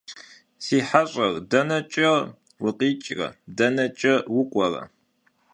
[0.63, 2.11] Si heş'er deneç'e
[2.61, 4.83] vukhiç're, deneç'e vuk'uere?